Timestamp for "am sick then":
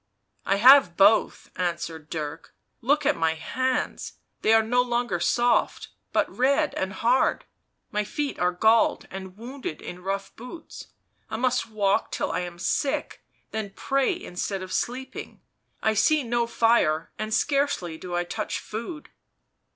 12.39-13.73